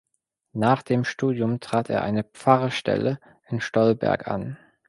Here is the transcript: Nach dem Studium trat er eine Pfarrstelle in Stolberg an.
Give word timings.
Nach 0.55 0.81
dem 0.81 1.05
Studium 1.05 1.59
trat 1.59 1.87
er 1.91 2.01
eine 2.01 2.23
Pfarrstelle 2.23 3.19
in 3.47 3.61
Stolberg 3.61 4.27
an. 4.27 4.57